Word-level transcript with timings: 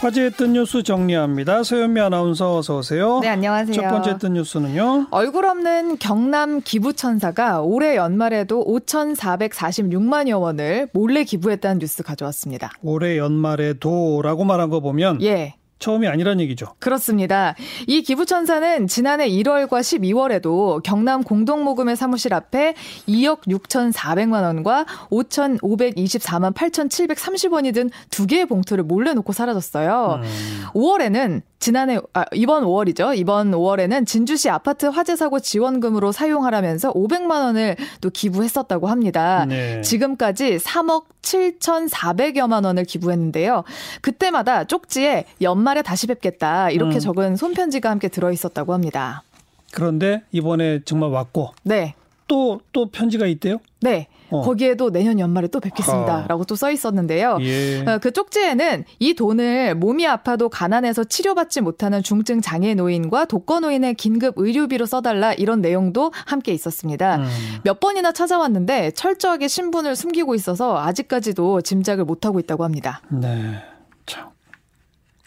화제했던 0.00 0.52
뉴스 0.52 0.82
정리합니다. 0.82 1.62
서현미 1.62 2.00
아나운서 2.00 2.58
어서 2.58 2.78
오세요. 2.78 3.20
네, 3.20 3.28
안녕하세요. 3.28 3.74
첫 3.74 3.88
번째 3.88 4.10
했던 4.10 4.34
뉴스는요. 4.34 5.06
얼굴 5.10 5.46
없는 5.46 5.96
경남 5.98 6.60
기부천사가 6.60 7.62
올해 7.62 7.96
연말에도 7.96 8.64
5,446만여 8.66 10.40
원을 10.40 10.88
몰래 10.92 11.24
기부했다는 11.24 11.78
뉴스 11.78 12.02
가져왔습니다. 12.02 12.72
올해 12.82 13.16
연말에도라고 13.16 14.44
말한 14.44 14.68
거 14.68 14.80
보면 14.80 15.22
예. 15.22 15.54
처음이 15.78 16.06
아니란 16.08 16.40
얘기죠. 16.40 16.66
그렇습니다. 16.78 17.54
이 17.86 18.02
기부천사는 18.02 18.86
지난해 18.86 19.28
1월과 19.28 19.80
12월에도 19.80 20.82
경남 20.82 21.22
공동모금회 21.22 21.94
사무실 21.96 22.32
앞에 22.34 22.74
2억 23.08 23.40
6,400만 23.46 24.42
원과 24.42 24.86
5,524만 25.10 26.54
8,730원이 26.54 27.74
든 27.74 27.90
두 28.10 28.26
개의 28.26 28.46
봉투를 28.46 28.84
몰래 28.84 29.12
놓고 29.14 29.32
사라졌어요. 29.32 30.20
음. 30.22 30.64
5월에는 30.74 31.42
지난해 31.58 31.98
아, 32.12 32.24
이번 32.32 32.64
5월이죠. 32.64 33.16
이번 33.16 33.50
5월에는 33.50 34.06
진주시 34.06 34.50
아파트 34.50 34.86
화재 34.86 35.16
사고 35.16 35.40
지원금으로 35.40 36.12
사용하라면서 36.12 36.92
500만 36.92 37.30
원을 37.44 37.76
또 38.00 38.10
기부했었다고 38.10 38.86
합니다. 38.88 39.46
네. 39.46 39.80
지금까지 39.80 40.58
3억 40.58 41.04
7,400여만 41.22 42.64
원을 42.64 42.84
기부했는데요. 42.84 43.64
그때마다 44.00 44.64
쪽지에 44.64 45.24
연 45.42 45.58
말에 45.66 45.82
다시 45.82 46.06
뵙겠다 46.06 46.70
이렇게 46.70 46.96
음. 46.96 47.00
적은 47.00 47.36
손편지가 47.36 47.90
함께 47.90 48.06
들어 48.08 48.30
있었다고 48.30 48.72
합니다. 48.72 49.24
그런데 49.72 50.22
이번에 50.30 50.80
정말 50.84 51.10
왔고 51.10 51.50
네. 51.64 51.94
또, 52.28 52.60
또 52.72 52.88
편지가 52.90 53.26
있대요? 53.26 53.58
네. 53.80 54.06
어. 54.30 54.42
거기에도 54.42 54.90
내년 54.90 55.18
연말에 55.20 55.46
또 55.48 55.60
뵙겠습니다. 55.60 56.24
아. 56.24 56.26
라고 56.26 56.44
또 56.44 56.56
써 56.56 56.70
있었는데요. 56.72 57.38
예. 57.40 57.84
어, 57.86 57.98
그 57.98 58.12
쪽지에는 58.12 58.84
이 58.98 59.14
돈을 59.14 59.74
몸이 59.76 60.06
아파도 60.06 60.48
가난해서 60.48 61.04
치료받지 61.04 61.60
못하는 61.60 62.02
중증 62.02 62.40
장애 62.40 62.74
노인과 62.74 63.26
독거 63.26 63.60
노인의 63.60 63.94
긴급 63.94 64.34
의료비로 64.38 64.86
써달라 64.86 65.32
이런 65.34 65.60
내용도 65.60 66.12
함께 66.26 66.52
있었습니다. 66.52 67.16
음. 67.16 67.28
몇 67.62 67.78
번이나 67.78 68.12
찾아왔는데 68.12 68.92
철저하게 68.92 69.48
신분을 69.48 69.94
숨기고 69.96 70.34
있어서 70.34 70.78
아직까지도 70.78 71.60
짐작을 71.60 72.04
못하고 72.04 72.40
있다고 72.40 72.64
합니다. 72.64 73.02
네. 73.10 73.62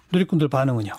참. 0.09 0.19
누리꾼들 0.19 0.47
반응은요? 0.49 0.93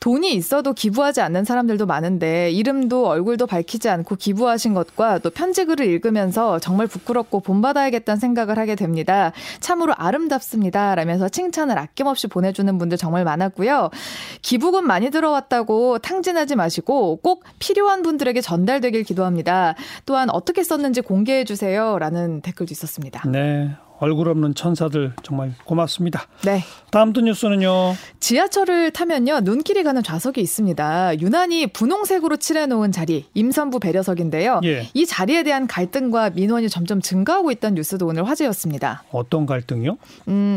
돈이 0.00 0.32
있어도 0.34 0.74
기부하지 0.74 1.20
않는 1.22 1.44
사람들도 1.44 1.84
많은데 1.86 2.50
이름도 2.52 3.08
얼굴도 3.08 3.46
밝히지 3.46 3.88
않고 3.88 4.14
기부하신 4.14 4.74
것과 4.74 5.18
또 5.18 5.30
편지글을 5.30 5.86
읽으면서 5.86 6.60
정말 6.60 6.86
부끄럽고 6.86 7.40
본받아야겠다는 7.40 8.20
생각을 8.20 8.58
하게 8.58 8.76
됩니다. 8.76 9.32
참으로 9.58 9.94
아름답습니다. 9.96 10.94
라면서 10.94 11.28
칭찬을 11.28 11.76
아낌없이 11.78 12.28
보내주는 12.28 12.78
분들 12.78 12.96
정말 12.96 13.24
많았고요. 13.24 13.90
기부금 14.42 14.86
많이 14.86 15.10
들어왔다고 15.10 15.98
탕진하지 15.98 16.54
마시고 16.54 17.16
꼭 17.16 17.44
필요한 17.58 18.02
분들에게 18.02 18.40
전달되길 18.40 19.02
기도합니다. 19.02 19.74
또한 20.06 20.30
어떻게 20.30 20.62
썼는지 20.62 21.00
공개해 21.00 21.42
주세요. 21.44 21.98
라는 21.98 22.40
댓글도 22.40 22.72
있었습니다. 22.72 23.28
네. 23.28 23.74
얼굴 24.00 24.28
없는 24.28 24.54
천사들 24.54 25.12
정말 25.22 25.54
고맙습니다. 25.64 26.26
네. 26.44 26.62
다음 26.90 27.12
또 27.12 27.20
뉴스는요. 27.20 27.94
지하철을 28.20 28.92
타면요 28.92 29.40
눈길이 29.40 29.82
가는 29.82 30.02
좌석이 30.02 30.40
있습니다. 30.40 31.20
유난히 31.20 31.66
분홍색으로 31.66 32.36
칠해놓은 32.36 32.92
자리 32.92 33.26
임산부 33.34 33.80
배려석인데요. 33.80 34.60
예. 34.64 34.88
이 34.94 35.06
자리에 35.06 35.42
대한 35.42 35.66
갈등과 35.66 36.30
민원이 36.30 36.68
점점 36.68 37.00
증가하고 37.00 37.50
있다는 37.50 37.74
뉴스도 37.74 38.06
오늘 38.06 38.26
화제였습니다. 38.28 39.04
어떤 39.10 39.46
갈등이요? 39.46 39.98
음. 40.28 40.56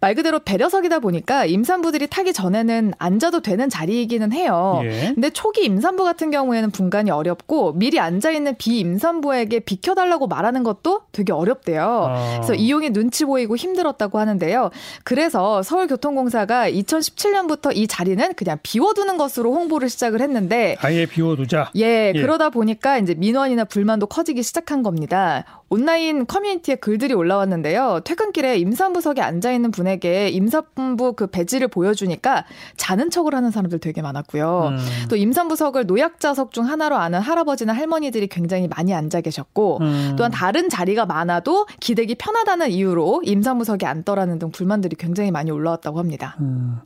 말 0.00 0.14
그대로 0.14 0.38
배려석이다 0.38 1.00
보니까 1.00 1.44
임산부들이 1.44 2.06
타기 2.06 2.32
전에는 2.32 2.92
앉아도 2.98 3.40
되는 3.40 3.68
자리이기는 3.68 4.32
해요. 4.32 4.80
예. 4.84 5.12
근데 5.14 5.30
초기 5.30 5.64
임산부 5.64 6.04
같은 6.04 6.30
경우에는 6.30 6.70
분간이 6.70 7.10
어렵고 7.10 7.72
미리 7.72 7.98
앉아 7.98 8.30
있는 8.30 8.54
비임산부에게 8.56 9.60
비켜달라고 9.60 10.28
말하는 10.28 10.62
것도 10.62 11.02
되게 11.10 11.32
어렵대요. 11.32 12.06
아. 12.08 12.32
그래서 12.36 12.54
이 12.54 12.67
용이 12.70 12.90
눈치 12.90 13.24
보이고 13.24 13.56
힘들었다고 13.56 14.18
하는데요. 14.18 14.70
그래서 15.04 15.62
서울교통공사가 15.62 16.70
2017년부터 16.70 17.76
이 17.76 17.86
자리는 17.86 18.34
그냥 18.34 18.58
비워두는 18.62 19.16
것으로 19.16 19.54
홍보를 19.54 19.88
시작을 19.88 20.20
했는데 20.20 20.76
아예 20.80 21.06
비워두자. 21.06 21.70
예, 21.76 22.12
예. 22.14 22.20
그러다 22.20 22.50
보니까 22.50 22.98
이제 22.98 23.14
민원이나 23.14 23.64
불만도 23.64 24.06
커지기 24.06 24.42
시작한 24.42 24.82
겁니다. 24.82 25.44
온라인 25.70 26.26
커뮤니티에 26.26 26.76
글들이 26.76 27.12
올라왔는데요. 27.14 28.00
퇴근길에 28.04 28.56
임산부석에 28.58 29.20
앉아 29.20 29.52
있는 29.52 29.70
분에게 29.70 30.30
임산부 30.30 31.12
그 31.14 31.26
배지를 31.26 31.68
보여주니까 31.68 32.44
자는 32.76 33.10
척을 33.10 33.34
하는 33.34 33.50
사람들 33.50 33.78
되게 33.78 34.00
많았고요. 34.00 34.68
음. 34.68 34.78
또 35.10 35.16
임산부석을 35.16 35.86
노약자석 35.86 36.52
중 36.52 36.66
하나로 36.66 36.96
아는 36.96 37.20
할아버지나 37.20 37.74
할머니들이 37.74 38.28
굉장히 38.28 38.66
많이 38.66 38.94
앉아 38.94 39.20
계셨고 39.20 39.78
음. 39.82 40.14
또한 40.16 40.32
다른 40.32 40.70
자리가 40.70 41.04
많아도 41.04 41.66
기대기 41.80 42.14
편하다는 42.14 42.57
이유로 42.66 43.22
임산부석에 43.24 43.86
앉더라는 43.86 44.38
등 44.38 44.50
불만들이 44.50 44.96
굉장히 44.96 45.30
많이 45.30 45.50
올라왔다고 45.50 45.98
합니다. 45.98 46.36
음. 46.40 46.78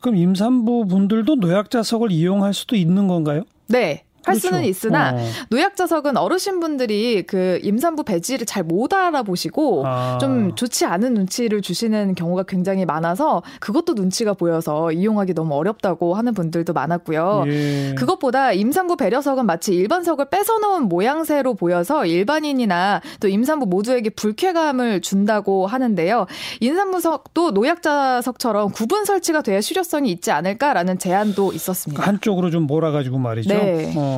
그럼 0.00 0.16
임산부 0.16 0.86
분들도 0.86 1.36
노약자석을 1.36 2.12
이용할 2.12 2.54
수도 2.54 2.76
있는 2.76 3.08
건가요? 3.08 3.42
네. 3.66 4.04
할 4.26 4.34
그렇죠. 4.34 4.48
수는 4.48 4.64
있으나 4.64 5.12
어. 5.14 5.18
노약자석은 5.50 6.16
어르신분들이 6.16 7.24
그 7.26 7.58
임산부 7.62 8.02
배지를 8.04 8.44
잘 8.46 8.66
못 8.66 8.92
알아보시고 8.92 9.84
아. 9.86 10.18
좀 10.20 10.54
좋지 10.56 10.86
않은 10.86 11.14
눈치를 11.14 11.62
주시는 11.62 12.16
경우가 12.16 12.42
굉장히 12.48 12.84
많아서 12.84 13.44
그것도 13.60 13.94
눈치가 13.94 14.34
보여서 14.34 14.90
이용하기 14.90 15.34
너무 15.34 15.54
어렵다고 15.54 16.14
하는 16.14 16.34
분들도 16.34 16.72
많았고요. 16.72 17.44
예. 17.46 17.94
그것보다 17.96 18.52
임산부 18.52 18.96
배려석은 18.96 19.46
마치 19.46 19.72
일반석을 19.72 20.30
뺏어놓은 20.30 20.88
모양새로 20.88 21.54
보여서 21.54 22.06
일반인이나 22.06 23.02
또 23.20 23.28
임산부 23.28 23.66
모두에게 23.66 24.10
불쾌감을 24.10 25.00
준다고 25.00 25.68
하는데요. 25.68 26.26
임산부석도 26.60 27.52
노약자석처럼 27.52 28.72
구분 28.72 29.04
설치가 29.04 29.42
돼야 29.42 29.60
실효성이 29.60 30.10
있지 30.10 30.32
않을까라는 30.32 30.98
제안도 30.98 31.52
있었습니다. 31.52 32.02
한쪽으로 32.02 32.50
좀 32.50 32.64
몰아가지고 32.64 33.18
말이죠. 33.18 33.48
네. 33.50 33.92
어. 33.96 34.15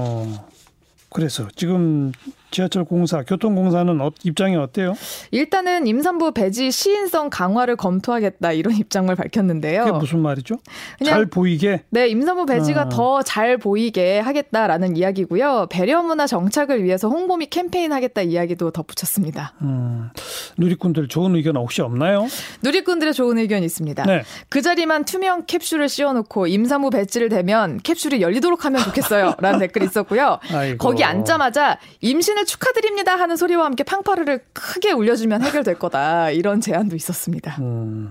그래서 1.11 1.49
지금 1.57 2.13
지하철 2.51 2.85
공사, 2.85 3.23
교통공사는 3.23 4.01
어, 4.01 4.11
입장이 4.25 4.57
어때요? 4.57 4.95
일단은 5.31 5.87
임산부 5.87 6.33
배지 6.33 6.71
시인성 6.71 7.29
강화를 7.31 7.77
검토하겠다 7.77 8.53
이런 8.53 8.75
입장을 8.79 9.15
밝혔는데요. 9.15 9.85
그게 9.85 9.99
무슨 9.99 10.21
말이죠? 10.21 10.57
잘 11.05 11.27
보이게? 11.27 11.83
네, 11.91 12.09
임산부 12.09 12.47
배지가 12.47 12.83
어. 12.85 12.89
더잘 12.89 13.59
보이게 13.59 14.19
하겠다라는 14.21 14.97
이야기고요. 14.97 15.67
배려 15.71 16.03
문화 16.03 16.27
정착을 16.27 16.85
위해서 16.85 17.09
홍보 17.09 17.37
및 17.37 17.51
캠페인 17.51 17.93
하겠다 17.93 18.23
이야기도 18.23 18.71
덧붙였습니다. 18.71 19.55
음, 19.63 20.09
누리꾼들 20.57 21.09
좋은 21.09 21.35
의견 21.37 21.57
혹시 21.57 21.83
없나요? 21.83 22.27
누리꾼들의 22.63 23.13
좋은 23.15 23.39
의견이 23.39 23.67
있습니다. 23.67 24.05
네. 24.05 24.23
그 24.49 24.63
자리만 24.63 25.05
투명 25.05 25.45
캡슐을 25.47 25.89
씌워놓고 25.89 26.47
임산부 26.47 26.91
배지를 26.91 27.29
대면 27.29 27.79
캡슐이 27.83 28.21
열리도록 28.21 28.65
하면 28.65 28.83
좋겠어요. 28.83 29.35
라는 29.39 29.59
댓글이 29.61 29.85
있었고요. 29.87 30.39
아이고. 30.53 30.79
거기 30.79 31.05
앉자마자 31.05 31.79
임신 32.01 32.38
임신을 32.39 32.47
축하드립니다 32.47 33.17
하는 33.17 33.37
소리와 33.37 33.65
함께 33.65 33.83
팡파르를 33.83 34.41
크게 34.53 34.93
울려주면 34.93 35.43
해결될 35.43 35.79
거다. 35.79 36.31
이런 36.31 36.61
제안도 36.61 36.95
있었습니다. 36.97 37.57
음. 37.61 38.11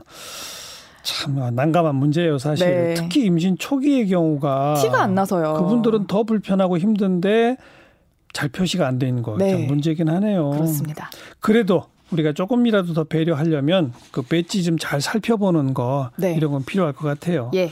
참 1.04 1.56
난감한 1.56 1.96
문제예요, 1.96 2.38
사실. 2.38 2.68
네. 2.68 2.94
특히 2.96 3.24
임신 3.26 3.58
초기의 3.58 4.08
경우가 4.10 4.76
티가 4.82 5.02
안 5.02 5.16
나서요. 5.16 5.54
그분들은 5.54 6.08
더 6.08 6.24
불편하고 6.24 6.78
힘든데 6.78 7.56
잘 8.34 8.50
표시가 8.50 8.86
안 8.86 9.00
돼 9.00 9.08
있는 9.08 9.24
거 9.24 9.38
네. 9.38 9.66
문제긴 9.66 10.10
하네요. 10.10 10.50
그렇습니다. 10.52 11.10
그래도 11.40 11.86
우리가 12.12 12.34
조금이라도 12.34 12.94
더 12.94 13.04
배려하려면 13.06 13.94
그 14.12 14.22
배지 14.22 14.64
좀 14.64 14.78
잘 14.78 15.00
살펴보는 15.02 15.74
거 15.74 16.12
네. 16.18 16.34
이런 16.36 16.52
건 16.52 16.64
필요할 16.66 16.94
것 16.94 17.08
같아요. 17.08 17.52
예. 17.56 17.72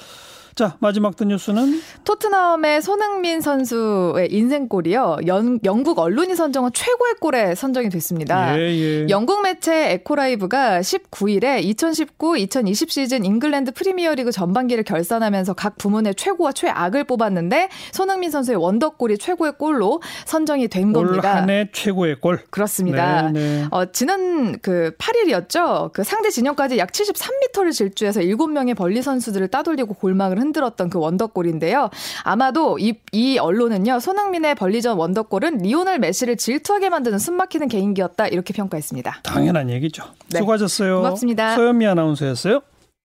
자, 0.56 0.78
마지막 0.80 1.18
뜬 1.18 1.28
뉴스는 1.28 1.82
토트넘의 2.06 2.82
손흥민 2.82 3.42
선수의 3.42 4.32
인생골이요. 4.32 5.18
연, 5.28 5.60
영국 5.66 6.00
언론이 6.00 6.34
선정한 6.34 6.72
최고의 6.74 7.16
골에 7.20 7.56
선정이 7.56 7.90
됐습니다. 7.90 8.58
예, 8.58 8.62
예. 8.62 9.08
영국 9.10 9.42
매체 9.42 9.92
에코라이브가 9.92 10.80
19일에 10.80 11.62
2019-2020 11.76 12.90
시즌 12.90 13.26
잉글랜드 13.26 13.74
프리미어리그 13.74 14.32
전반기를 14.32 14.86
결산하면서 14.86 15.56
각 15.56 15.78
부문의 15.78 16.16
최고와 16.16 16.54
최악을 16.54 17.04
뽑았는데 17.04 17.68
손흥민 17.92 18.32
선수의 18.32 18.56
wonder 18.56 18.90
goal이 18.90 19.18
최고의 19.18 19.56
골로 19.58 20.02
선정이 20.24 20.70
된 20.70 20.94
겁니다. 20.94 21.36
한해 21.36 21.72
최고의 21.74 22.22
골. 22.22 22.40
그렇습니다. 22.50 23.30
네, 23.30 23.42
네. 23.42 23.66
어, 23.72 23.92
지난 23.92 24.58
그 24.62 24.96
8일이었죠. 25.00 25.92
그 25.92 26.06
상대 26.06 26.30
진영까지 26.30 26.78
약 26.78 26.94
73m를 26.94 27.74
질주해서 27.74 28.22
7명의 28.22 28.74
벌리 28.74 29.02
선수들을 29.02 29.50
따돌리고 29.50 29.96
골망을 29.96 30.45
흔들었던 30.46 30.90
그 30.90 31.00
원더골인데요. 31.00 31.90
아마도 32.24 32.78
이, 32.80 32.96
이 33.12 33.38
언론은요, 33.38 34.00
손흥민의 34.00 34.56
벌리전 34.56 34.98
원더골은 34.98 35.58
리오넬 35.60 36.00
메시를 36.00 36.38
질투하게 36.38 36.90
만드는 36.90 37.20
숨막히는 37.20 37.68
개인기였다. 37.68 38.28
이렇게 38.28 38.54
평가했습니다. 38.54 39.22
당연한 39.24 39.70
얘기죠. 39.70 40.04
네. 40.30 40.40
수고하셨어요. 40.40 40.98
고맙습니다. 40.98 41.56
소연미 41.56 41.86
아나운서였어요. 41.88 42.62